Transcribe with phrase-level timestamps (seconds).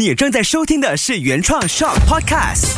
[0.00, 2.70] 你正在收听的是原创 Shock Podcast。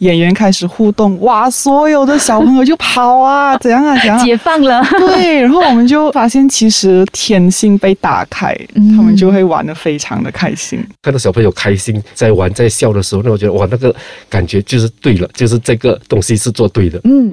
[0.00, 4.84] 演员开始互动，哇，所有的小朋友就跑啊， 怎样啊，怎样啊、解放了。
[4.98, 8.54] 对，然后我们就发现，其实天性被打开，
[8.94, 10.86] 他们就会玩的非常的开心。
[11.00, 13.96] 看到小朋友开心在玩在笑的时候，那我觉得哇，那个
[14.28, 17.00] 感觉就是对了，就是这个东西是做对的。
[17.04, 17.32] 嗯，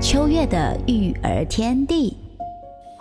[0.00, 2.16] 秋月的育儿天地。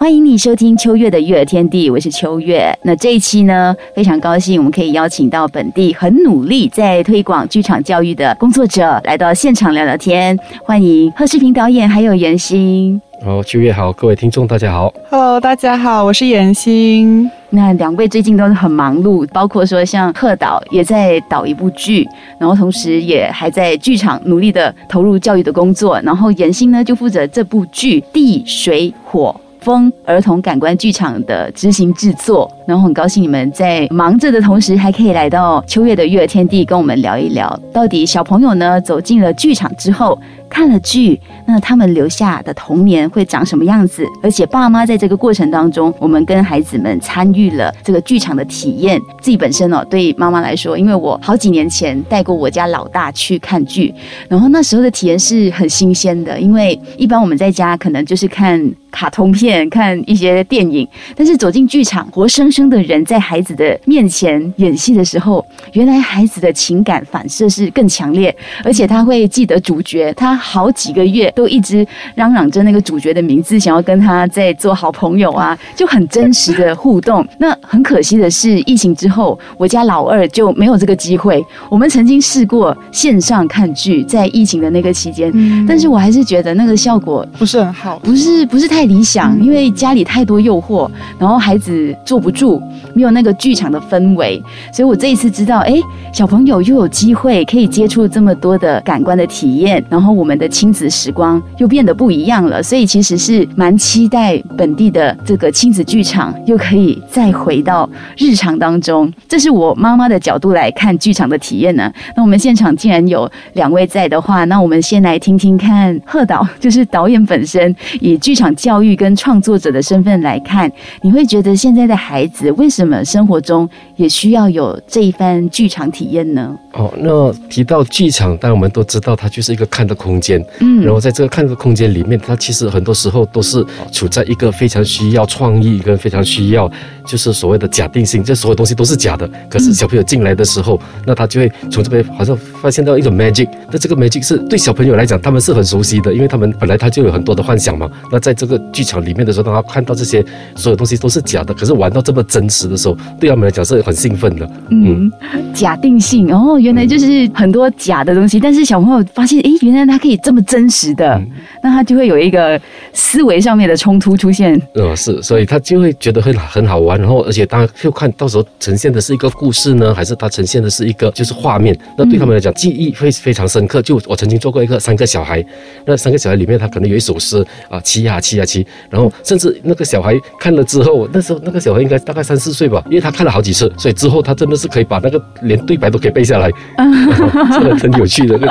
[0.06, 2.72] 欢迎你收听秋月的育儿天地，我是秋月。
[2.84, 10.38] 那这一期呢，非常高兴我们可以邀请到本地很努力在推广剧场教育的工作者来到现场聊聊天。
[10.64, 13.02] 欢迎贺世平导演还有严欣。
[13.24, 14.94] 好，秋月好，各位听众大家好。
[15.10, 17.28] Hello，大家好，我是妍欣。
[17.50, 22.08] 那两位最近都是很忙碌，包括说像贺导也在导一部剧，
[22.40, 29.36] 然后同时也还在剧场努力的投入教育的工作，然后严欣呢就负责这部剧《地水火》。
[29.66, 40.16] 风儿童感官剧场的执行制作，然后很高兴你们在忙着的同时，还可以来到秋月的育儿天地，跟我们聊一聊，到底小朋友呢走进了剧场之后，
[40.56, 44.06] 看了剧，那他们留下的童年会长什么样子？
[44.24, 48.98] 而且爸妈在这个过程当中，我们跟孩子们参与了这个剧场的体验。
[49.22, 53.94] 自己本身哦，对妈妈来说，因为我好几年前带过我家老大去看剧，
[54.30, 77.26] 然后那时候的体验是很新鲜的，因为一般我们在家可能就是看卡通片、看一些电影，但是走进剧场，活生生的人在孩子的面前演戏的时候，原来孩子的情感反射是更强烈，而且他会记得主角，他好几个月都一直嚷嚷着那个主角的名字，想要跟他再做好朋友啊，就很真实的互动。
[77.40, 81.44] 那很可惜的是，疫情之后，我家老二就没有这个机会。
[81.68, 85.34] 我们曾经试过线上看剧，在疫情的那个期间，
[85.68, 90.88] 但是我还是觉得那个效果不是很好，不是不是太理想，因为家里太多诱惑，
[91.18, 92.62] 然后孩子坐不住，
[92.94, 95.74] 没有那个剧场的氛围，所以我这一次知道，哎，
[96.14, 109.12] 小朋友又有机会可以接触这么多的感官的体验，然后我们的亲子时光又变得不一样了，所以其实是蛮期待本地的这个亲子剧场又可以再回到日常当中。
[109.28, 111.92] 这是我妈妈的角度来看剧场的体验呢。
[112.16, 126.56] 那我们现场既然有两位在的话，那我们先来听听看贺导，就是导演本身以剧场教育跟创作者的身份来看，你会觉得现在的孩子为什么生活中也需要有这一番剧场体验呢？
[126.74, 136.70] 哦，那提到剧场，但我们都知道它就是一个看的空间，嗯然后在这个看个空间里面，它其实很多时候都是处在一个非常需要创意跟非常需要
[137.06, 139.30] 就是所谓的假定性，这所有东西都是假的。
[139.50, 147.90] 可是小朋友进来的时候，那他就会从这边好像发现到一种 magic，那这个 magic 是对小朋友来讲，他们是很熟悉的，因为他们本来他就有很多的幻想嘛。
[148.12, 150.24] 那在这个剧场里面的时候，当他看到这些
[150.56, 154.50] 所有东西都是假的，可是玩到这么真实的时候，对他们来讲是很兴奋的。
[154.70, 155.12] 嗯，
[155.54, 161.20] 假定性哦，原来就是很多假的东西，但是小朋友发现，哎，原来它可以这么真实的，
[161.64, 162.62] 那他就会有一个
[162.94, 164.54] 思维上面的冲突出现。
[164.76, 173.82] 嗯，是，所以他就会觉得很很好玩，然后而且当然就看到时候呈现的是一个故事呢，还是他呈现的是一个就是画面，那对他们来讲记忆会非常深刻。
[173.82, 175.44] 就我曾经做过一个三个小孩，
[175.88, 188.38] 那三个小孩里面他可能有一首诗啊，七啊七啊七，然后甚至那个小孩看了之后，那时候那个小孩应该大概三四岁吧，因为他看了好几次，所以之后他真的是可以把那个连对白都可以背下来，真的很有趣的。
[188.38, 188.50] 对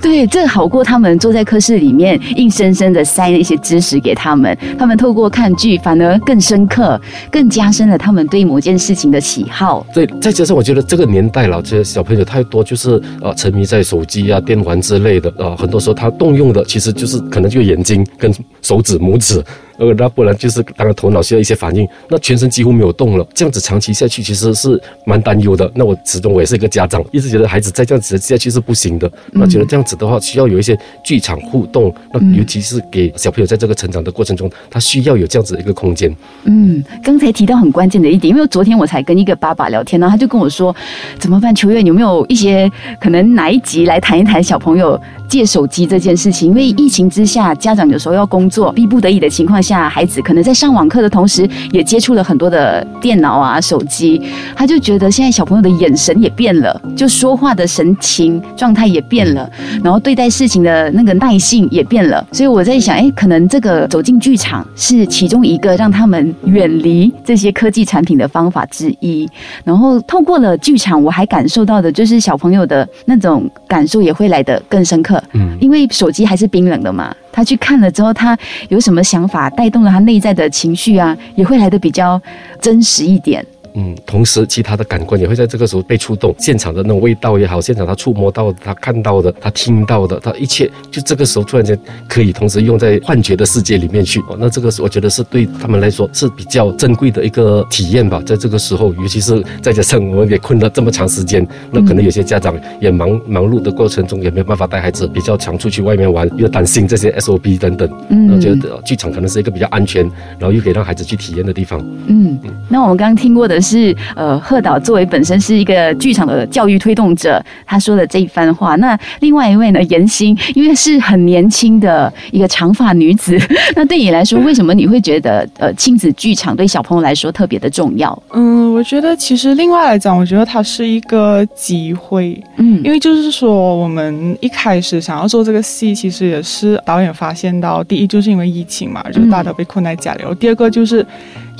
[0.00, 6.98] 对，这好过他们坐在科室里面硬生生的塞了一些知识给他们，他们透过看剧反而更深刻，
[7.30, 9.86] 更加深了他们对某件事情的喜好。
[9.92, 19.44] 对，再加上我觉得这个年代了，这些小朋友太多，就是呃沉迷在手机啊、电玩之类的，呃，很多时候他动用的其实就是可能就眼睛跟手指、拇指，
[19.78, 25.70] 呃，那不然就是当然头脑需要一些反应，那全身几乎没有动了，这样子长期下去其实是蛮担忧的。
[25.74, 29.10] 那我始终我也是一个家长，一直觉得孩子再这样子下去是不行的。
[29.32, 36.14] 那觉得这样子的话，需要有一些剧场互动，那尤其是给小朋友在这个成长的过程中，他需要有这样子的一个空间。
[36.44, 40.74] 嗯，刚才提到很关键的一点，因为昨天我才跟一个爸爸聊天呢，他就跟我说，
[41.18, 41.54] 怎么办？
[41.54, 45.00] 球员有没有一些可能哪一集来谈一谈小朋友
[45.32, 46.50] 借手机这件事情？
[46.50, 54.20] 因为疫情之下，家长有时候要工作，逼不得已的情况下，孩子可能在上网课的同时，也接触了很多的电脑啊、手机，
[54.54, 59.50] 他就觉得现在小朋友的眼神也变了，就说话的神情状态也变了，
[59.82, 62.22] 然后对待事情的那个耐性也变了。
[62.30, 69.26] 所以我在想，哎，可能这个走进剧场是其中一个让他们远离这些科技产品的方法之一。
[69.64, 75.21] 然后透过了剧场，我还感受到的就是小朋友的那种感受也会来得更深刻。
[75.32, 77.14] 嗯，因为手机还是冰冷的嘛。
[77.30, 78.36] 他去看了之后，他
[78.68, 82.20] 有什么想法，带动了他内在的情绪啊，也会来的比较
[82.60, 83.44] 真实一点。
[83.74, 91.78] 嗯，同时其他的感官也会在这个时候被触动，现场的那种味道也好，现场他触摸到的、他看到的、他听到的，他一切就这个时候突然间
[92.08, 94.20] 可以同时用在幻觉的世界里面去。
[94.28, 98.22] 哦，那这个是我觉得是对他们来说是比较珍贵的一个体验吧。
[98.26, 107.88] 在这个时候，尤其是再加上我们也困了这么长时间，那可能有些家长也忙忙碌的过程中也没有办法带孩子比较常出去外面玩，又担心这些 SOP 等等。
[108.10, 110.02] 嗯，我觉得剧场可能是一个比较安全，
[110.38, 111.82] 然后又可以让孩子去体验的地方。
[112.06, 114.32] 嗯，那我们刚刚听过的是呃。
[114.42, 118.74] 贺导作为本身是一个剧场的教育推动者，他说的这一番话。
[118.76, 123.38] 那另外一位呢，严欣，因为是很年轻的一个长发女子，
[123.76, 128.20] 那对你来说，为什么你会觉得呃亲子剧场对小朋友来说特别的重要？
[128.32, 132.42] 嗯，我觉得其实另外来讲，我觉得它是一个机会。
[132.56, 141.06] 嗯，因为就是说，我们一开始想要做这个戏，其实也是导演发现到，第一就是因为疫情嘛，就是大家都被困在家里；，第二个就是。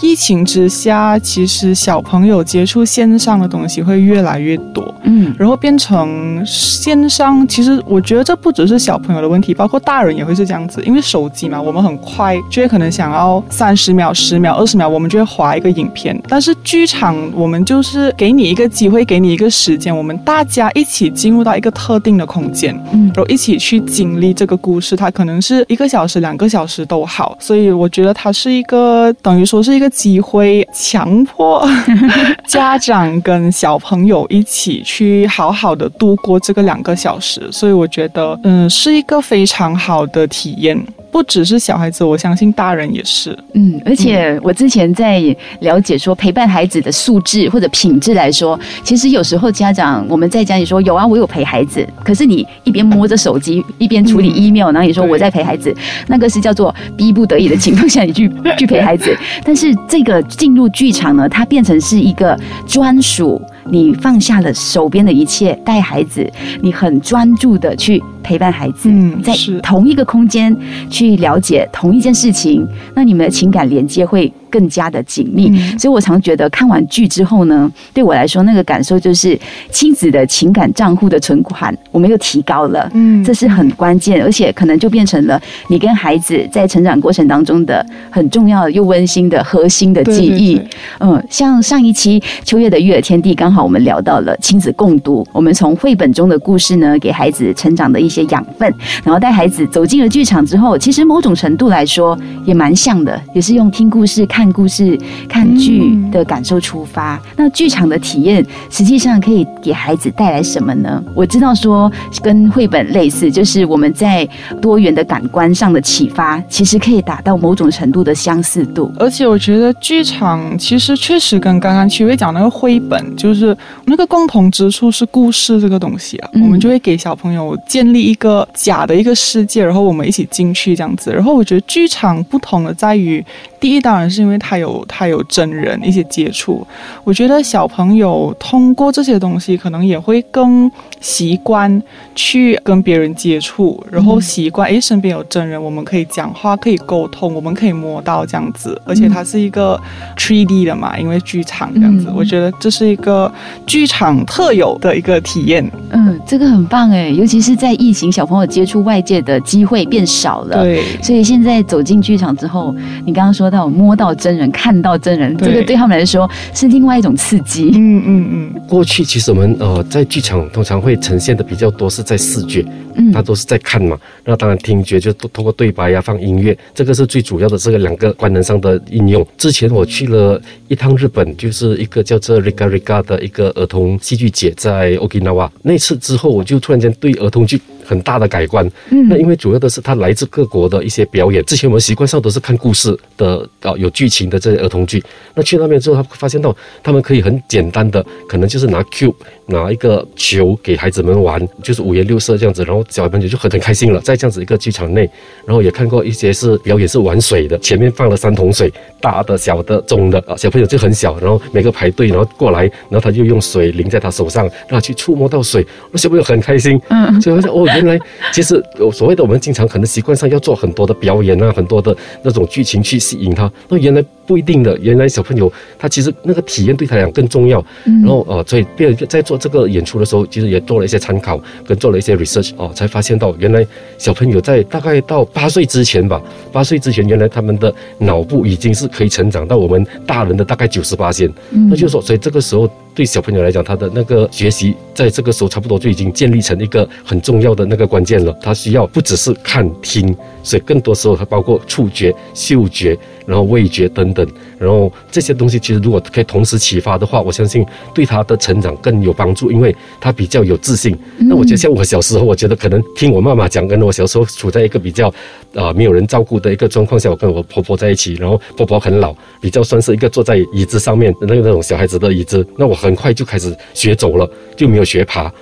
[0.01, 7.47] 疫情之下，其实小朋友接触线上的东西会越来越多，嗯，然后变成线上。
[7.47, 10.83] 其实我觉得这不只是小朋友的问题，包括大人也会是这样子。
[10.85, 16.21] 因为手机嘛，我们很快就会可能想要三十秒、十秒、二十秒，我们就会划一个影片。
[16.29, 24.97] 但是剧场，我们就是给你一个机会，给你一个时间，我们大家一起进入到一个特定的空间，嗯，然后一起去经历这个故事。
[24.97, 27.37] 它可能是一个小时、两个小时都好。
[27.39, 29.89] 所以我觉得它是一个等于说是一个。
[29.89, 31.69] 个机会，强迫
[32.47, 40.81] 家长跟小朋友一起去好好的度过这个两个小时，所以我觉得，嗯，是一个非常好的体验。
[41.13, 43.39] 不只是小孩子，我相信大人也是。
[43.53, 45.21] 嗯，而且我之前在
[45.61, 55.73] 了解说，陪伴孩子的素质或者品质来说，其实有时候家长我们在家里说有啊，我有陪孩子，可是你一边摸着手机，一边处理 email，然后你说我在陪孩子，
[56.09, 59.15] 那个是叫做逼不得已的 情况下你去去陪孩子。
[59.45, 62.35] 但是这个进入剧场呢，它变成是一个
[62.67, 63.39] 专属。
[63.71, 66.29] 你放下了手边的一切，带孩子，
[66.61, 69.33] 你很专注的去陪伴孩子，嗯在
[69.63, 70.57] 同一个空间
[70.91, 74.33] 去了解同一件事情，那你们的情感连接会。
[74.53, 79.39] 更加的紧密，所以我常觉得看完剧之后呢，对我来说那个感受就是
[79.71, 90.61] 亲子的情感账户的存款我们又提高了，嗯，这是很关键，而且可能就变成了你跟孩子在成长过程当中的很重要又温馨的核心的记忆。
[90.99, 98.71] 嗯，像上一期《秋月的育儿天地》，刚好我们聊到了亲子共读，我们从绘本中的故事呢，给孩子成长的一些养分，
[99.03, 104.42] 然后带孩子走进了剧场之后，其实某种程度来说也蛮像的，也是用听故事看。
[104.43, 104.99] 看故事、
[105.29, 111.01] 看剧的感受出发，那剧场的体验实际上可以给孩子带来什么呢？
[111.15, 111.91] 我知道说
[112.21, 114.29] 跟绘本类似，就是我们在
[114.61, 118.93] 多元的感官上的启发，其实可以达到某种程度的相似度。
[118.99, 131.13] 而且我觉得剧场其实确实跟刚刚曲薇讲那个绘本，就是那个共同之处是故事这个东西啊，我们就会给小朋友建立一个假的一个世界，然后我们一起进去这样子。
[131.13, 133.25] 然后我觉得剧场不同的在于。
[133.61, 136.67] 第一当然是因为他有他有真人一些接触，
[137.05, 140.71] 我觉得小朋友通过这些东西可能也会更
[141.01, 141.83] 习惯
[142.15, 149.81] 去跟别人接触，然后习惯诶身边有真人，我们可以讲话，可以沟通，我们可以摸到这样子，而且它是一个
[150.17, 153.33] three D 的嘛，因为剧场这样子，我觉得这是一个
[153.65, 155.71] 剧场特有的一个体验。
[155.91, 162.75] 嗯，这个很棒诶，尤其是在疫情，小朋友接触外界的机会变少了，对，所以现在走进剧场之后，
[163.05, 163.53] 你刚刚说。
[163.53, 167.73] 到摸到真人，看到真人，这个对他们来说是另外一种刺激。
[167.75, 168.63] 嗯嗯嗯。
[168.69, 172.65] 过去其实我们呃在剧场通常会呈现的比较多是在视觉，
[172.95, 173.99] 嗯，他都是在看嘛。
[174.25, 179.27] 那当然听觉就通过对白呀、放音乐，这个是最主要的这个两个官能上的应用。
[179.37, 185.51] 之前我去了一趟日本，就是一个叫做 Riga Riga 的一个儿童戏剧节在 Okinawa。
[185.63, 187.61] 那次之后，我就突然间对儿童剧。
[187.85, 191.45] 很大的改观，嗯，那因为主要的是它来自各国的一些表演。
[191.45, 195.03] 之前我们习惯上都是看故事的，啊，有剧情的这些儿童剧。
[195.35, 199.15] 那去那边之后，他发现到他们可以很简单的，可能就是拿 cube
[199.53, 204.01] 拿一个球给孩子们玩，就是五颜六色这样子，然后小朋友就很很开心了。
[204.01, 205.09] 在这样子一个剧场内，
[205.45, 217.69] 然后也看过一些是表演是玩水的，前面放了三桶水，大的、小的、中的，啊，小朋友就很小，然后每个排队，然后过来，然后他就用水淋在他手上，让他去触摸到水，那小朋友很开心，嗯，所以发现哦。
[217.75, 217.99] 原来
[218.33, 223.51] 其实所谓的我们经常可能习惯上要做很多的表演啊，很多的那种剧情去吸引他。
[223.69, 227.65] 那原来不一定的，原来小朋友他其实那个体验对他来讲更重要。
[227.87, 233.67] 嗯然后呃，所以变在做这个演出的时候，其实也做了一些参考，跟做了一些 research 哦，才发现到原来
[233.99, 236.23] 小朋友在大概到八岁之前吧，
[236.53, 241.29] 八岁之前，原来他们的脑部已经是可以成长到我们大人的大概九十八线。
[241.51, 242.71] 那就是说，所以这个时候。
[242.95, 248.37] 对小朋友来讲，他的那个学习在这个时候差不多就已经建立成一个很重要的那个关键了。
[248.43, 252.97] 他需要不只是看听，所以更多时候它包括触觉、嗅觉，
[253.27, 254.27] 然后味觉等等。
[254.59, 260.97] 然后这些东西其实如果可以同时启发的话，我相信对他的成长更有帮助，因为他比较有自信。
[261.19, 265.13] 那我觉得像我小时候，我觉得可能听我妈妈讲，跟我小时候处在一个比较
[265.55, 275.33] 啊没有人照顾的一个状况下，我跟我婆婆在一起，然后婆婆很老，比较算是一个坐在椅子上面的那个那种小孩子的椅子，那我很快就开始学走了，就没有学爬。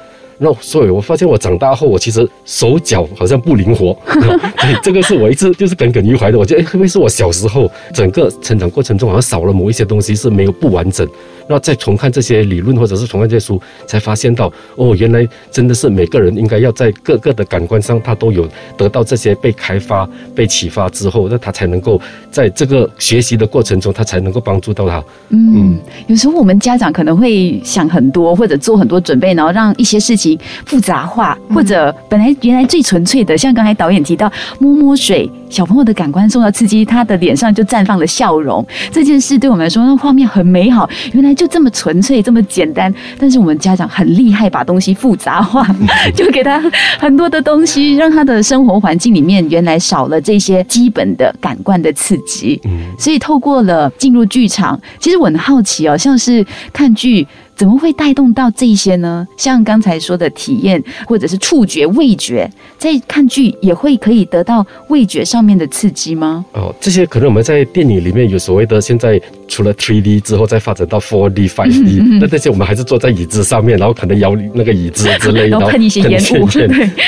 [0.42, 3.94] 那所以，我发现我长大后，我其实手脚好像不灵活。
[4.08, 6.38] 对，这个是我一直就是耿耿于怀的。
[6.38, 11.06] 我觉得，会不会是我小时候整个成长过程中好像少了某一些东西是没有不完整？
[11.46, 25.04] 那再重看这些理论，或者是重看这些书，才发现到哦，原来真的是每个人应该要在各个的感官上，他都有得到这些被开发、被启发之后，那他才能够在这个学习的过程中，他才能够帮助到他。
[25.30, 30.29] 嗯，有时候我们家长可能会想很多，或者做很多准备，然后让一些事情
[30.66, 38.64] 复杂化，或者本来原来最纯粹的，像刚才导演提到摸摸水，小朋友的感官受到刺激，他的脸上就绽放了笑容。
[38.92, 40.88] 这件事对我们来说，那画面很美好。
[41.12, 41.30] 原来。
[41.40, 45.66] 就这么纯粹，这么简单，但是我们家长很厉害，把东西复杂化，
[46.14, 46.60] 就给他
[46.98, 52.60] 很多的东西，让他的生活环境里面原来少了这些基本的感官的刺激。
[52.64, 56.44] 嗯，所以透过了进入剧场，其实我很好奇哦，像是
[56.74, 57.26] 看剧。
[57.60, 59.28] 怎么会带动到这些呢？
[59.36, 66.42] 像刚才说的体验，或者是触觉、味觉，在看剧也会可以得到味觉上面的刺激吗？
[66.54, 76.48] 哦，这些可能我们在电影里面有所谓的，现在除了 three D 之后，再发展到 four D、 five D，那这些我们还是坐在椅子上面，然后可能摇那个椅子之类， 然后 喷一些烟雾。
[76.48, 76.64] 对，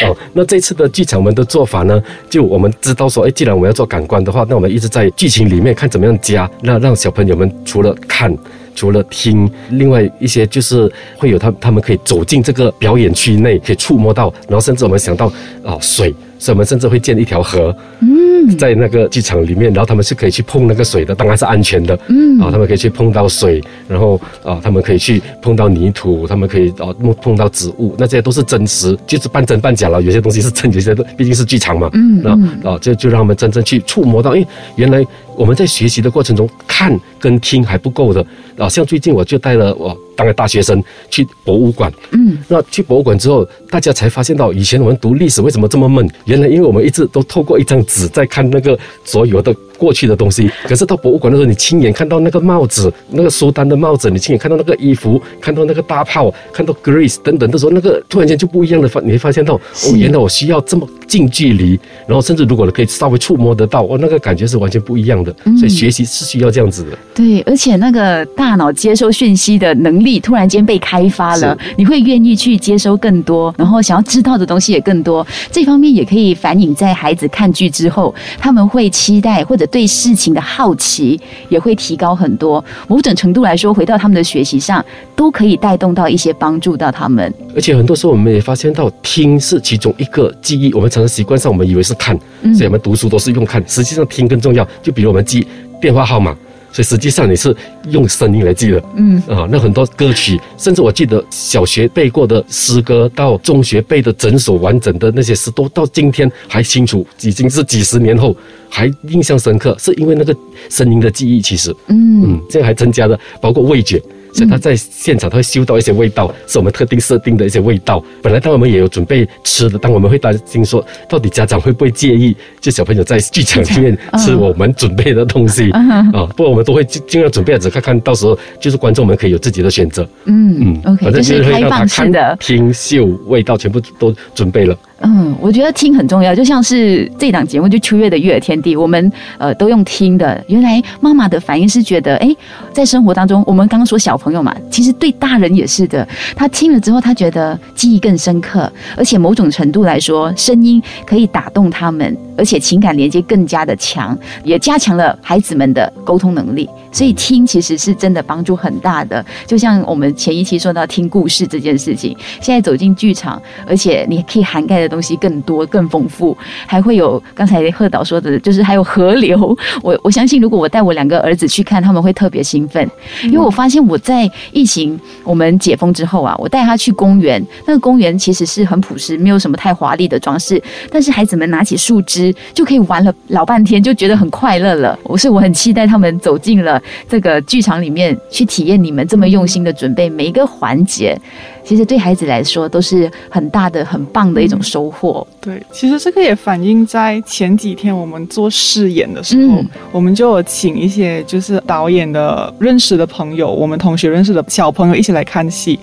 [0.06, 8.36] 哦，那这次的剧场们的做法呢，就我们知道说，哎，既然我们要做感官的话，那我们一直在剧情里面看怎么样加，那让小朋友们除了看。
[8.74, 15.26] 除了听，另外一些就是会有他，他们可以走进这个表演区内，可以触摸到，然后甚至我们想到
[15.64, 16.14] 啊水。
[16.38, 30.02] 所以我们甚至会建一条河，嗯，在那个剧场里面，然后他们是可以去碰那个水的，当然是安全的，嗯，啊，他们可以去碰到水，然后啊，他们可以去碰到泥土，他们可以啊碰碰到植物，那这些都是真实，就是半真半假了。
[30.02, 38.24] 有些东西是真，有些都毕竟是剧场嘛，嗯，那啊，就就让他们真正去触摸到，哎，原来我们在学习的过程中看跟听还不够的，
[38.56, 39.96] 啊，像最近我就带了我。
[40.14, 46.06] 当个大学生去博物馆，嗯，那去博物馆之后，大家才发现到以前我们读历史为什么这么闷？
[46.26, 49.56] 原来因为我们一直都透过一张纸在看那个所有的。
[49.82, 65.34] 过去的东西，可是到博物馆的时候，你亲眼看到那个帽子，那个苏丹的帽子，你亲眼看到那个衣服，看到那个大炮，看到 Greece 等等的时候，那个突然间就不一样的发，你会发现到哦，原来我需要这么近距离，然后甚至如果可以稍微触摸得到，哦，那个感觉是完全不一样的。
[65.58, 66.96] 所以学习是需要这样子的。
[67.12, 75.26] 对，而且那个大脑接收讯息的能力突然间被开发了，你会愿意去接收更多，然后想要知道的东西也更多。
[75.50, 79.66] 这方面也可以反映在孩子看剧之后，他们会期待或者。
[79.72, 84.84] 对事情的好奇也会提高很多，某种程度来说，回到他们的学习上，
[85.16, 87.32] 都可以带动到一些帮助到他们。
[87.54, 90.72] 而且很多时候，我们也发现到听是其中一个记忆。
[90.74, 92.16] 我们常常习惯上，我们以为是看，
[92.54, 94.64] 所以我们读书都是用看，实际上听更重要。
[94.82, 95.46] 就比如我们记
[95.80, 96.36] 电话号码。
[96.72, 97.54] 所以实际上你是
[97.90, 99.22] 用声音来记的，嗯。
[99.28, 108.34] 啊，那很多歌曲，甚至我记得小学背过的诗歌，到中学背的整首完整的那些诗，都到今天还清楚，已经是几十年后
[108.68, 110.34] 还印象深刻，是因为那个
[110.70, 112.22] 声音的记忆，其实，嗯。
[112.24, 114.02] 嗯，这还增加了包括味觉。
[114.32, 118.02] 所以他在现场，他会嗅到一些味道，是我们特定设定的一些味道。
[118.22, 126.26] 本来当我们也有准备吃的，但我们会担心说，到底家长会不会介意，就小朋友在剧场里面吃我们准备的东西啊？
[126.36, 130.08] 不过我们都会尽尽量准备，只看看到时候就是观众们可以有自己的选择。
[130.24, 134.76] 嗯嗯，OK，就是开放式的，听嗅味道全部都准备了。
[135.02, 140.42] 嗯，我觉得听很重要，就像是这档节目就秋月的育儿天地，我们呃都用听的。
[140.46, 142.34] 原来妈妈的反应是觉得，哎，
[142.72, 146.06] 在生活当中，我们刚刚说小朋友嘛，其实对大人也是的。
[146.36, 152.16] 他听了之后，他觉得记忆更深刻，而且某种程度来说，声音可以打动他们。
[152.34, 156.66] 而且情感连接更加的强，也加强了孩子们的沟通能力。
[156.90, 159.24] 所以听其实是真的帮助很大的。
[159.46, 169.56] 就像我们前一期说到听故事这件事情，现在走进剧场，而且你可以涵盖的东西更多、更丰富，还会有刚才贺导说的，就是还有河流。
[169.82, 172.88] 我我相信，如果我带我两个儿子去看，他们会特别兴奋，
[173.24, 184.98] 因为我发现我在疫情我们解封之后啊，我带他去公园，那个公园其实是很朴实，没有什么太华丽的装饰，但是孩子们拿起树枝就可以玩了老半天，就觉得很快乐了。
[185.04, 191.18] 我是我很期待他们走进了这个剧场里面去体验你们这么用心的准备每一个环节。
[191.64, 195.26] 其实对孩子来说都是很大的、很棒的一种收获。
[195.40, 205.78] 对，其实这个也反映在前几天我们做试演的时候，我们就有请一些就是导演的认识的朋友，我们同学认识的小朋友一起来看戏。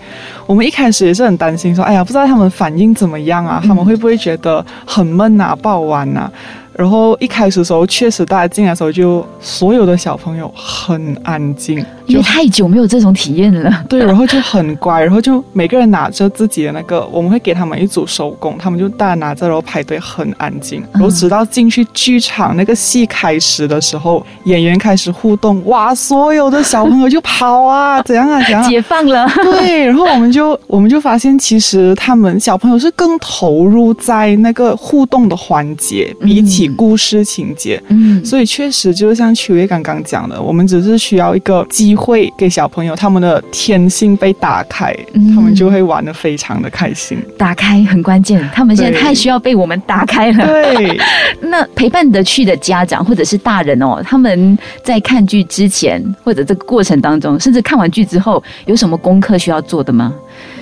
[0.46, 3.62] 我们一开始也是很担心，说：“哎呀，不知道他们反应怎么样啊？
[3.64, 6.32] 他们会不会觉得很闷啊、不好玩啊？”
[6.80, 13.84] 然后一开始的时候，确实大家进来的时候，就所有的小朋友很安静，因为太久没有这种体验了。
[13.90, 20.82] 对，然后就很乖，然后就每个人拿着自己的那个，我们会给他们一组手工，他们就大家拿着，然后排队很安静。
[20.94, 29.30] 然后直到进去剧场那个戏开始的时候，演员开始互动，哇，所有的小朋友就跑啊，怎样啊，怎样， 解放了。
[29.44, 36.69] 对，然后我们就我们就发现，其实他们小朋友是更投入在那个互动的环节，比起。
[36.76, 44.96] 故事情节，嗯，所以确实就是像曲薇刚刚讲的，我们只是需要一个机会给小朋友他们的天性被打开，
[45.36, 47.18] 他们就会玩的非常的开心。
[47.38, 50.46] 打开很关键，他们现在太需要被我们打开了。
[50.46, 51.00] 对，
[51.42, 60.14] 那陪伴的去的家长或者是大人哦，他们在看剧之前或者这个过程当中，甚至看完剧之后，有什么功课需要做的吗？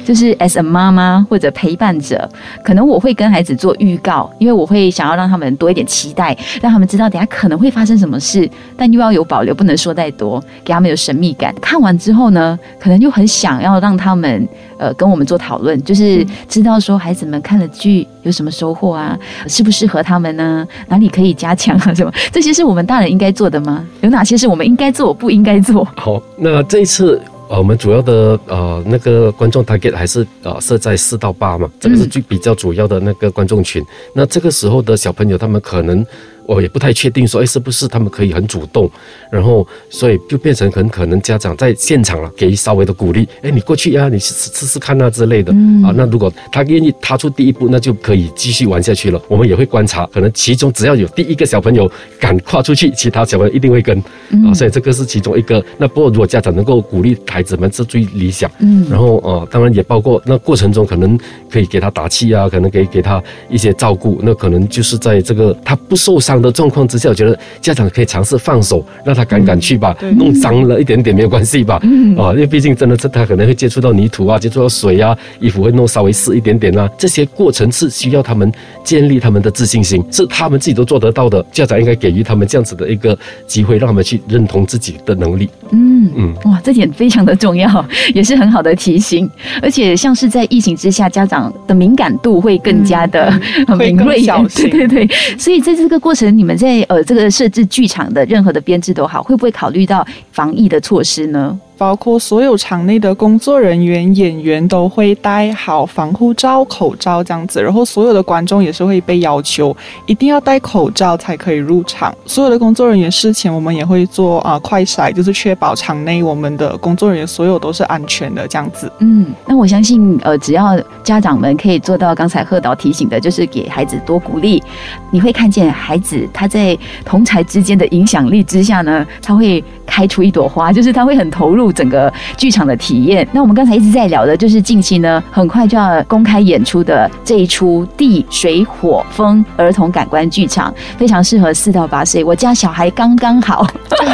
[0.08, 2.30] 就是 as a 妈妈或者陪伴者，
[2.64, 11.54] 可能我会跟孩子做预告，因为我会想要让他们多一点期待，让他们知道等下可能会发生什么事，但又要有保留，不能说太多，给他们有神秘感。
[11.62, 14.48] 看完之后呢，可能就很想要让他们
[14.78, 20.66] 呃跟我们做讨论，就是知道说孩子们看了剧有什么收获啊，适不适合他们呢？
[20.88, 21.94] 哪里可以加强啊？
[21.94, 22.14] 什么？
[22.32, 23.86] 这些是我们大人应该做的吗？
[24.00, 25.86] 有哪些是我们应该做，不应该做？
[25.98, 27.22] 好，那这次。
[27.50, 33.84] 呃，我们主要的呃那个观众 target 还是呃设在四到八嘛，这个是最比较主要的那个观众群。
[34.14, 36.06] 那这个时候的小朋友，他们可能。
[36.48, 38.90] 我也不太确定说，哎，是不是他们可以很主动，
[39.30, 45.52] 然后所以就变成很可能家长在现场了，给稍微的鼓励，哎，你过去呀，你试试试看啊之类的，
[45.86, 49.22] 啊，那如果他愿意踏出第一步，那就可以继续玩下去了。
[49.28, 55.62] 我们也会观察，可能其中只要有第一个小朋友敢跨出去，其他小朋友一定会跟，啊，所以这个是其中一个。
[55.78, 61.20] 那不过如果家长能够鼓励孩子们是最理想，嗯，然后啊，当然也包括那过程中可能
[61.52, 66.37] 可以给他打气啊，可能给给他一些照顾，那可能就是在这个他不受伤。
[66.42, 71.76] 的状况之下，我觉得家长可以尝试放手，让他敢敢去吧，弄脏了一点点没有关系吧，
[72.18, 78.52] 啊，因为毕竟真的是他可能会接触到泥土啊，接触到水啊，衣服会弄稍微湿一点点啊，这些过程是需要他们
[78.84, 85.50] 建立他们的自信心，是他们自己都做得到的，家长应该给予他们这样子的一个机会，让他们去认同自己的能力。
[85.72, 89.30] 嗯嗯，哇，这点非常的重要，也是很好的提醒，
[89.62, 93.32] 而且像是在疫情之下，家长的敏感度会更加的
[93.80, 94.22] 敏锐，
[94.56, 96.27] 对对对，所以在这个过程。
[96.32, 101.60] 你们在呃这个设置剧场的任何的编制都好，会不会考虑到防疫的措施呢？
[101.78, 112.14] 包括所有场内的工作人员、演员都会戴好防护罩、口罩这样子，然后所有的观众也是会被要求一定要戴口罩才可以入场。
[112.26, 118.92] 所有的工作人员事前我们也会做啊快筛，就是确保场内我们的工作人员所有都是安全的这样子。
[119.00, 124.64] 嗯，那我相信呃，只要家长们可以做到刚才贺导提醒的，就是给孩子多鼓励，
[125.12, 131.67] 你会看见孩子他在同才之间的影响力之下呢，他会开出一朵花，就是他会很投入。
[131.72, 133.28] 整个剧场的体验。
[133.32, 142.24] 那我们刚才一直在聊的，就是近期呢，很快就要公开演出的这一出《地水火风》儿童感官剧场，非常适合四到八岁。
[142.24, 143.68] 我家小孩刚刚好，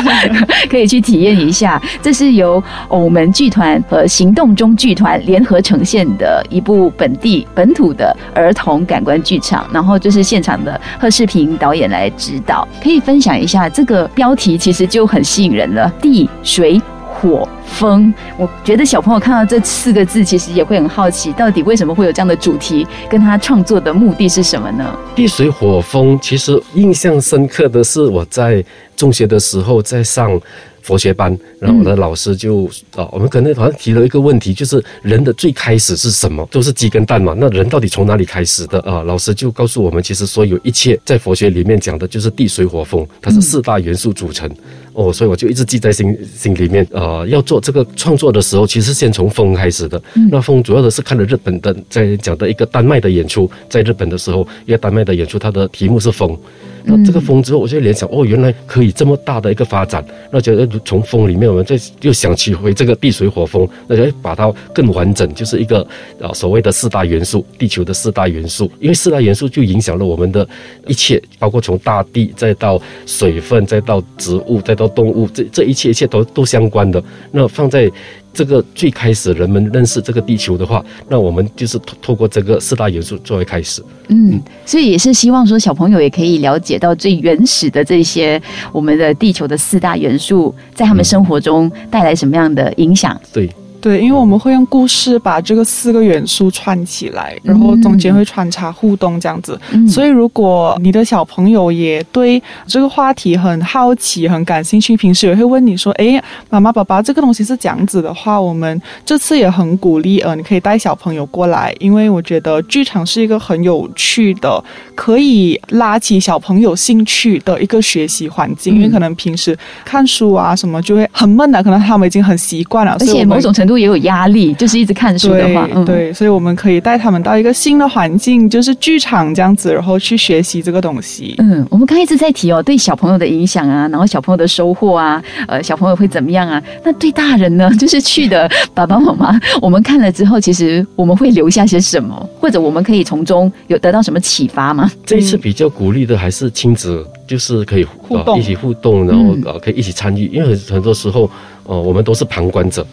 [0.70, 1.82] 可以去体验一下。
[2.02, 9.66] 这是由偶门剧团和行动中剧团联合呈现的一部本地本土的儿童感官剧场。
[9.74, 16.80] 然后就是现场的贺世平导演来指导，可以分享一下这个标题，其实就很吸引人了，《地水》。
[17.24, 18.14] 火风。
[18.38, 24.94] 我觉得小朋友看到这四个字，其实也会很好奇，到底为什么会有这样的主题，跟他创作的目的是什么呢？
[25.16, 28.64] 地水火风，其实印象深刻的是我在
[28.98, 30.38] 中学的时候在上。
[30.84, 36.46] 佛学班，然后我的老师就啊，我们可能好像提了一个问题，就是人的最开始是什么？
[36.52, 39.02] 都是鸡跟蛋嘛，那人到底从哪里开始的啊？
[39.04, 44.54] 老师就告诉我们，其实所有一切在佛学里面讲的就是地水火风，它是四大元素组成。
[44.94, 46.86] 哦，所以我就一直记在心心里面。
[46.92, 50.02] 呃，要做这个创作的时候，其实先从风开始的。
[50.30, 56.38] 那风主要的是看了日本的在讲的一个丹麦的演出，在日本的时候，一个丹麦的演出，它的题目是风。
[56.86, 60.04] 那这个风之后，我就联想，哦，原来可以这么大的一个发展。
[60.32, 65.82] 那觉得从风里面，我们再又想起回这个地水火风，那就把它更完整，就是一个
[66.22, 68.72] 啊所谓的四大元素，地球的四大元素。
[68.80, 70.48] 因为四大元素就影响了我们的
[70.88, 77.02] 一切，包括从大地再到水分，再到植物，再到动物，这这一切一切都都相关的。
[77.32, 77.90] 那放在
[78.34, 83.84] 这个最开始人们认识这个地球的话，那我们就是透透过这个四大元素作为开始。
[84.08, 88.42] 嗯，所以也是希望说小朋友也可以了解到最原始的这些
[88.72, 93.20] 我们的地球的四大元素，在他们生活中带来什么样的影响？
[93.32, 93.50] 对。
[93.84, 99.60] 对，因为我们会用故事把这个四个元素串起来，然后中间会穿插互动这样子。
[99.86, 114.64] 所以，如果你的小朋友也对这个话题很好奇、很感兴趣，平时也会问你说：“哎，妈妈、爸爸，这个东西是这样子的话，我们这次也很鼓励，呃，你可以带小朋友过来，因为我觉得剧场是一个很有趣的，
[114.96, 118.76] 可以拉起小朋友兴趣的一个学习环境。
[118.76, 123.73] 因为可能平时看书啊什么就会很闷的，可能他们已经很习惯了，而且某种程度。
[123.78, 131.36] 也有压力，就是一直看书的话，对，所以我们可以带他们到一个新的环境，就是剧场这样子，然后去学习这个东西。
[131.40, 136.62] 嗯，我们刚一直在提哦，对小朋友的影响啊，然后小朋友的收获啊，呃，小朋友会怎么样啊？
[136.84, 137.70] 那对大人呢？
[137.80, 144.92] 就是去的爸爸妈妈，我们看了之后，其实我们会留下些什么，或者我们可以从中有得到什么启发吗？
[145.06, 151.30] 这一次比较鼓励的还是亲子，就是可以互动，一起互动，然后呃，可以一起参与，因为很多时候。
[151.66, 152.86] 哦，我们都是旁观者，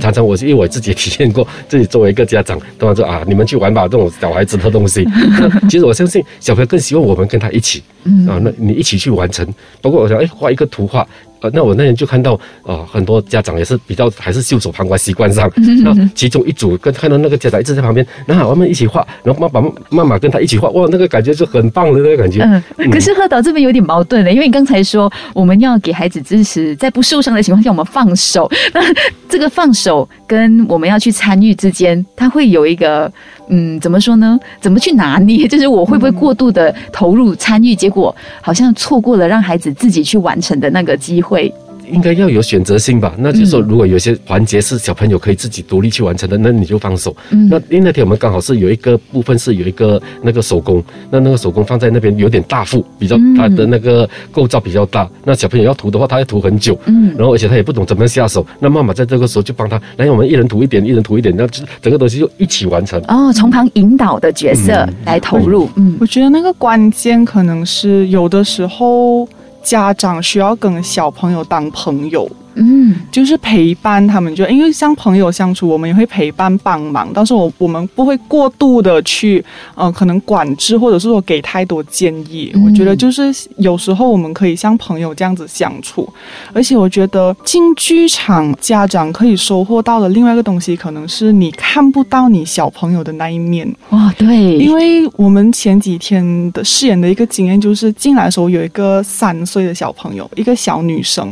[0.00, 5.06] 常常我是因为我自己体验过， 自己作为一个家长，都常说啊，你们去玩吧，这种小孩子的东西。
[5.70, 7.82] 其实我相信小朋友更希望我们跟他一起，
[8.28, 9.46] 啊，那你一起去完成。
[9.80, 11.06] 包括我想，哎，画一个图画。
[11.40, 15.50] 呃，那我那天就看到，呃，很多家长也是比较还是袖手旁观习惯上。
[15.82, 22.42] 那其中一组跟看到那个家长一直在旁边，然后我们一起画，然后妈爸妈妈跟他一起画，哇，那个感觉就很棒的那个感觉。
[22.42, 28.50] 嗯，可是贺导这边有点矛盾的，因为你刚才说我们要给孩子支持，在不受伤的情况下，我们放手。
[28.72, 28.80] 那
[29.28, 33.12] 这个放手跟我们要去参与之间，他会有一个。
[33.48, 34.36] 嗯，怎么说呢？
[34.60, 35.46] 怎么去拿捏？
[35.46, 41.25] 就是我会不会过度的投入参与，结果好像错过了让孩子自己去完成的那个机会。
[41.88, 43.14] 应该要有选择性吧？
[43.16, 47.16] 那就是说，如果有些环节是小朋友可以自己独立去完成的，那你就放手。
[47.48, 55.08] 那因为那天我们刚好是有一个部分是有一个那个手工，那那个手工放在那边有点大幅，比较它的那个构造比较大。
[55.24, 56.76] 那小朋友要涂的话，他要涂很久。
[56.86, 58.44] 嗯，然后而且他也不懂怎么下手。
[58.58, 61.46] 那妈妈在这个时候就帮他，来我们一人涂一点，一人涂一点，那
[61.80, 63.00] 整个东西就一起完成。
[63.06, 65.70] 哦，从旁引导的角色来投入。
[65.76, 69.28] 嗯，我觉得那个关键可能是有的时候。
[69.66, 72.30] 家长需要跟小朋友当朋友。
[72.56, 82.52] 嗯，就是陪伴他们，就因为像朋友相处，我们也会陪伴帮忙，但是我我们不会过度的去，呃，可能管制或者是说给太多建议。
[82.64, 86.10] 我觉得就是有时候我们可以像朋友这样子相处，
[86.54, 93.70] 而且我觉得进剧场，家长可以收获到的另外一个东西，可能是你看不到你小朋友的那一面。
[93.90, 101.30] 哇，对，因为我们前几天的饰演的一个经验就是进来的时候有一个三岁的小朋友，一个小女生。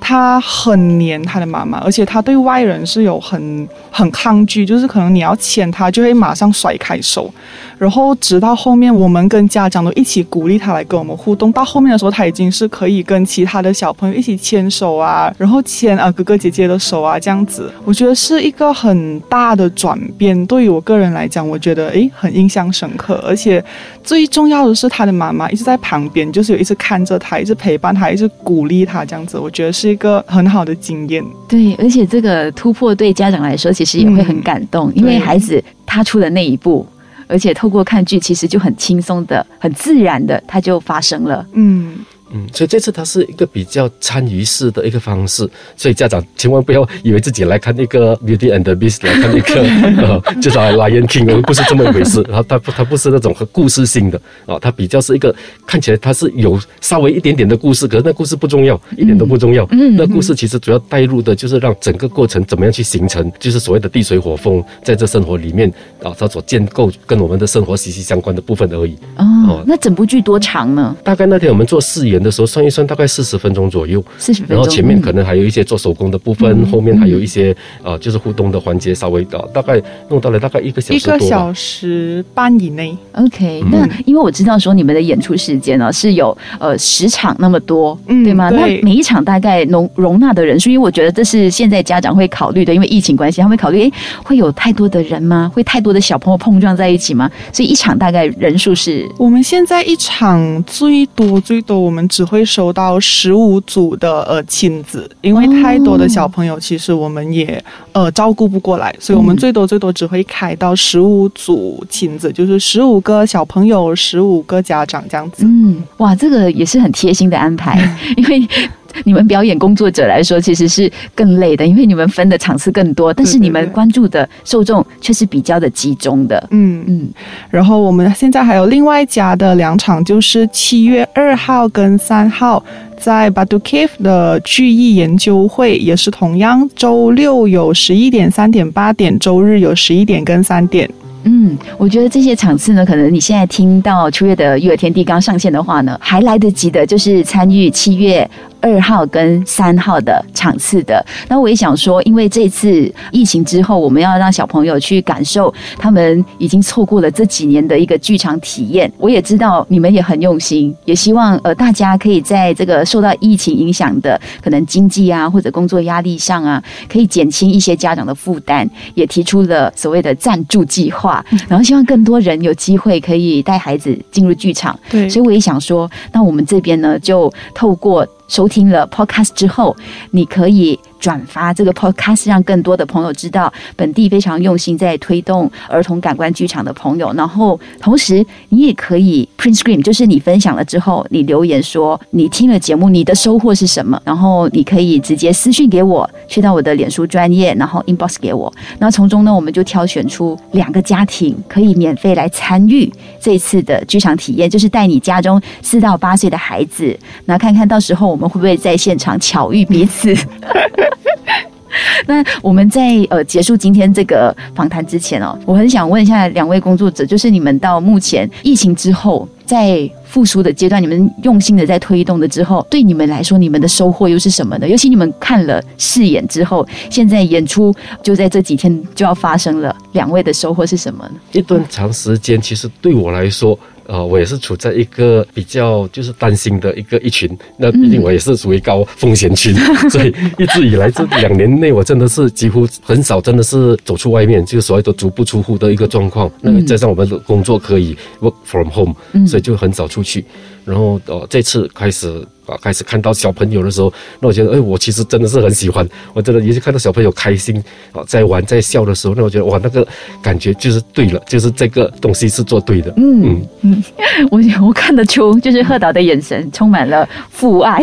[0.00, 7.32] 他很黏他的妈妈，而且他对外人是有很很抗拒，就是可能你要牵他，就会马上甩开手。
[7.78, 11.52] 然后直到后面，我们跟家长都一起鼓励他来跟我们互动。
[11.52, 17.70] 到后面的时候，他已经是可以跟其他的小朋友一起牵手啊，然后牵啊哥哥姐姐的手啊，这样子。
[17.84, 20.46] 我觉得是一个很大的转变。
[20.46, 23.22] 对于我个人来讲，我觉得诶很印象深刻。
[23.26, 23.62] 而且
[24.02, 29.38] 最重要的是，他的妈妈一直在旁边，就是有一直看着他，一直陪伴他，一直鼓励他，这样子。
[29.38, 31.22] 我觉得是一个很好的经验。
[31.46, 36.86] 对，而且这个突破对家长来说，其实也会很感动，因为孩子踏出的那一步。
[37.28, 41.44] 而且透过看剧，其实就很轻松的、很自然的，它就发生了。
[41.52, 41.98] 嗯，
[42.32, 49.62] 嗯，所以这次它是一个比较参与式的一个方式，所以家长千万不要以为自己来看一个 Beauty and the Beast 来看一个
[50.02, 52.22] 呃，就是《Lion King》，不是这么一回事。
[52.28, 55.34] 然后它不，它不是那种故事性的啊，它比较是一个
[55.66, 59.66] 看起来它是有稍微一点点的故事，可是那故事不重要，一点都不重要。
[59.70, 68.96] 嗯，那故事其实主要带入的就是让整个过程怎么样去形成，就是所谓的地水火风在这生活里面啊，它所建构跟我们的生活息息相关的部分而已。
[69.16, 70.96] 哦，那整部剧多长呢？
[71.04, 74.02] 大概那天我们做试演的时候算一算，大概四十分钟左右。
[74.18, 74.56] 四十分钟。
[74.56, 82.96] 然后前面可能还有一些做手工的部分，后面还有一些呃，就是互动的环节，稍微的大概弄到了大概一个小时一个小时半以内。
[83.12, 88.50] OK，那因为我知道说你们的演出时间呢是有呃十场那么多，嗯对吗？
[88.50, 93.92] 那每一场大概容容纳的人数，因为我觉得这是现在家长会考虑的，因为疫情关系，他会考虑，哎，
[94.24, 95.50] 会有太多的人吗？
[95.54, 97.30] 会太多的小朋友碰撞在一起吗？
[97.52, 99.06] 所以一场大概人数是？
[99.18, 115.44] 我们现在一场最多最多，我们只会收到十五组的呃亲子，因为太多的小朋友，其实我们也呃照顾不过来，所以我们最多最多只会开到十五组亲子，就是十五个小朋友，十五个家长这样子。
[115.44, 117.78] 嗯，哇，这个也是很贴心的安排，
[118.16, 118.48] 因为。
[119.04, 126.48] 你们表演工作者来说，其实是更累的，因为你们分的场次更多，但是你们关注的受众却是比较的集中的。
[126.50, 127.08] 嗯嗯。
[127.50, 132.62] 然后我们现在还有另外加的两场，就是七月二号跟三号
[132.98, 140.88] 在 Badu Cave 的聚艺研究会，也是同样周六有十一点、三点、八点，周日有十一点跟三点。
[141.28, 148.28] 嗯，我觉得这些场次呢，可能你现在听到秋月的育儿天地刚上线的话呢，还来得及的，就是参与七月。
[148.60, 158.90] 二号跟三号的场次的，那我也想说，因为这次疫情之后，我们要让小朋友去感受他们已经错过了这几年的一个剧场体验。
[158.98, 174.78] 我也知道你们也很用心，也希望呃大家可以在这个受到疫情影响的可能经济啊或者工作压力上啊，可以减轻一些家长的负担，也提出了所谓的赞助计划， 然后希望更多人有机会可以带孩子进入剧场。
[174.90, 178.06] 对，所以我也想说，那我们这边呢，就透过。
[178.28, 179.76] 收听了 Podcast 之后，
[180.10, 180.78] 你可以。
[180.98, 187.12] 转发这个 podcast，让更多的朋友知道本地非常用心在推动儿童感官剧场的朋友。
[187.14, 194.00] 然后，同时你也可以 print screen，就是你分享了之后，你留言说你听了节目，你的收获是什么？
[194.04, 198.52] 然后你可以直接私信给我，去到我的脸书专业，然后 inbox 给我。
[198.78, 210.14] 那从中呢，我们就挑选出两个家庭可以免费来参与这次的剧场体验，就是带你家中四到八岁的孩子，那看看到时候我们会不会在现场巧遇彼此。
[212.06, 224.66] 那我们在呃结束今天这个访谈之前哦，我很想问一下两位工作者，就是你们到目前疫情之后，在复苏的阶段，你们用心的在推动的之后，对你们来说，你们的收获又是什么呢？
[224.66, 231.14] 尤其你们看了试演之后，现在演出就在这几天就要发生了，两位的收获是什么呢？
[231.32, 233.58] 一段长时间，其实对我来说。
[233.86, 239.54] 呃，我也是处在一个比较就是担心的一个一群，那毕竟我也是属于高风险群，
[239.90, 246.30] 所以一直以来这两年内，我真的是几乎很少，真的是走出外面，就是所谓的足不出户的一个状况。
[246.40, 248.94] 那加上我们的工作可以 work from home，
[249.26, 250.24] 所以就很少出去。
[250.66, 252.22] 然后呃，这次开始。
[252.46, 259.84] 啊，开始看到小朋友的时候，那我觉得，哎，我其实真的是很喜欢，我真的也是看到小朋友开心啊，在玩在笑的时候，那我觉得哇，那个
[260.22, 262.94] 感觉就是对了，就是这个东西是做对的。
[262.98, 263.82] 嗯嗯，
[264.30, 267.82] 我我看得出，就是贺导的眼神充满了父爱。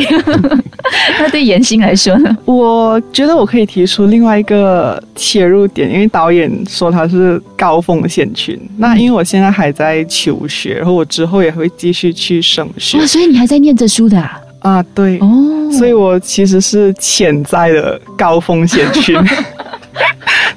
[1.19, 2.33] 那对严欣来说呢？
[2.45, 8.57] 我觉得我可以提出另外一个切入点，因为导演说他是高风险群。
[8.77, 12.97] 那因为我现在还在求学，然后我之后也会继续去升学。
[12.99, 14.41] 哇，所以你还在念着书的啊？
[14.59, 19.15] 啊，对，哦，所以我其实是潜在的高风险群。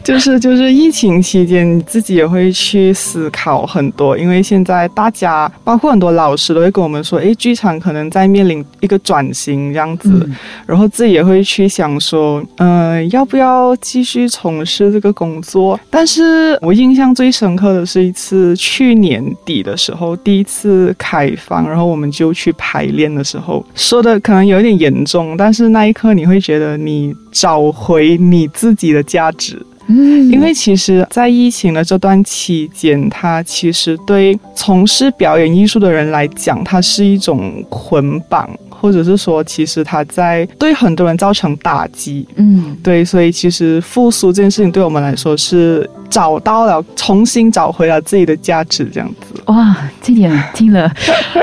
[0.07, 10.31] 就是就是疫情期间，你自己也会去思考很多，因为现在大家包括很多老师都会跟我们说，哎，剧场可能在面临一个转型这样子，
[10.65, 15.79] 然后自己也会去想说，嗯，要不要继续从事这个工作？
[15.91, 29.61] 但是我印象最深刻的是一次去年底的时候，第一次开放，然后我们就去排练的时候，说的可能有点严重，但是那一刻你会觉得你找回你自己的价值。
[29.89, 42.27] 嗯，因为其实，在疫情的这段期间，它其实对从事表演艺术的人来讲，它是一种捆绑，或者是说，其实它在对很多人造成打击。
[42.37, 49.41] 嗯，对，所以其实复苏这件事情对我们来说是找到了，重新找回了自己的价值，这样子。
[49.47, 50.93] 哇，这点听了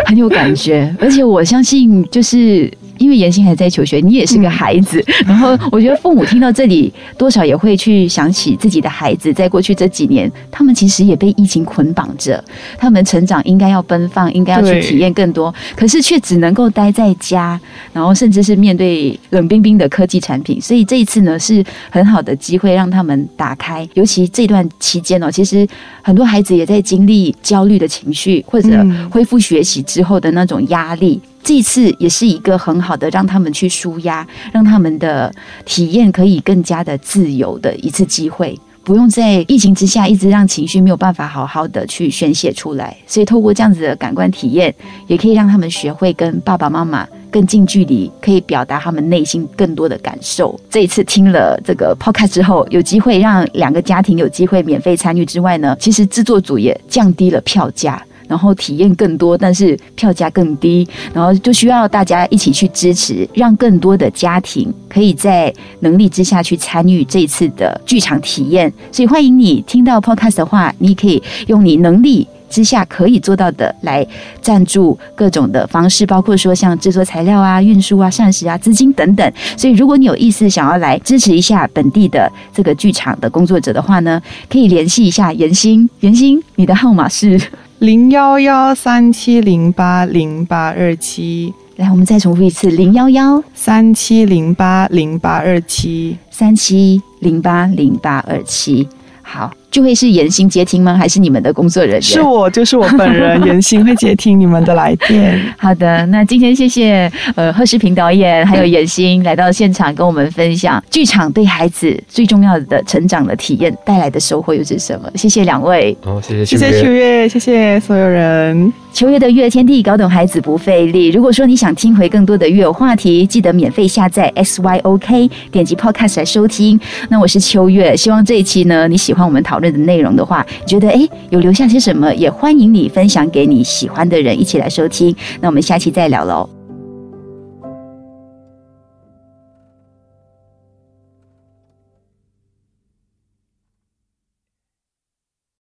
[0.06, 2.72] 很有感觉， 而且我相信就是。
[3.04, 5.04] 因为妍欣还在求学，你也是个孩子。
[5.28, 12.42] 然后我觉得父母听到这里，多少也会去想起自己的孩子，在过去这几年，他们其实也被疫情捆绑着。
[12.78, 17.60] 他们成长应该要奔放，应该要去体验更多，可是却只能够待在家，
[17.92, 20.62] 然后甚至是面对冷冰冰的科技产品。
[20.62, 23.86] 所以这一次呢，是很好的机会让他们打开。
[23.96, 25.68] 尤其这段期间哦，其实
[26.02, 28.70] 很多孩子也在经历焦虑的情绪，或者
[29.10, 31.20] 恢复学习之后的那种压力。
[31.44, 35.32] 这次也是一个很好的让他们去舒压，让他们的
[35.66, 42.96] 体验可以更加的自由的一次机会，不用在疫情之下一直让情绪没有办法好好的去宣泄出来。
[43.06, 44.74] 所以透过这样子的感官体验，
[45.08, 50.58] 也可以让他们学会跟爸爸妈妈更近距离，可以表达他们内心更多的感受。
[50.70, 58.02] 这一次听了这个 podcast 之后，有机会让两个家庭有机会免费参与之外呢，其实制作组也降低了票价。
[58.28, 68.72] 然后体验更多，但是票价更低，然后就需要大家一起去支持，让更多的家庭可以在能力之下去参与这次的剧场体验。
[68.92, 74.06] 所以欢迎你听到 podcast 的话，你可以用你能力之下可以做到的来
[74.42, 79.34] 赞助各种的方式，包括说像制作材料啊、运输啊、膳食啊、资金等等。
[79.58, 85.90] 所以如果你有意思想要来支持一下本地的这个剧场的工作者的话呢，可以联系一下严心。
[86.02, 87.42] 严心，你的号码是？
[87.84, 98.88] 零幺幺三七零八零八二七，来，我们再重复一次：零幺幺三七零八零八二七，三七零八零八二七。
[99.22, 99.52] 好。
[99.74, 100.96] 就会是严心接听吗？
[100.96, 102.02] 还是你们的工作人员？
[102.02, 105.42] 是我，就是我本人，严心会接听你们的来电。
[105.58, 115.10] 好的，那今天谢谢呃贺世平导演还有严心来到现场跟我们分享剧场对孩子最重要的成长的体验带来的收获又是什么？
[115.16, 115.98] 谢谢两位。
[116.04, 118.72] 哦，谢谢谢谢秋月，谢谢所有人。
[118.94, 121.10] 秋月的育儿天地，搞懂孩子不费力。
[121.10, 126.80] 如果说你想听回更多的育儿话题，记得免费下载 SYOK，点击 Podcast 来收听。
[127.10, 135.14] 那我是秋月，希望这一期呢你喜欢我们讨论的内容的话，觉得哎有留下些什么，也欢迎你分享给你喜欢的人一起来收听。
[135.42, 136.48] 那我们下期再聊喽。